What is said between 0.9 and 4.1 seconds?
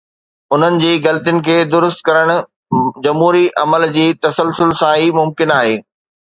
غلطين کي درست ڪرڻ جمهوري عمل جي